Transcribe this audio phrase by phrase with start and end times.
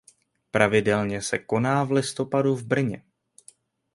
[0.51, 3.03] Pravidelně se koná v listopadu v Brně.